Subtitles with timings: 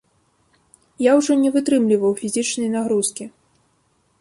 [1.07, 3.25] Я ўжо не вытрымліваў фізічнай нагрузкі.